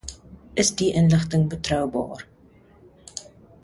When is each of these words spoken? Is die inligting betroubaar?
Is 0.53 0.75
die 0.75 0.93
inligting 0.93 1.47
betroubaar? 1.49 2.27